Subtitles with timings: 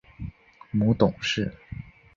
[0.71, 1.53] 母董氏。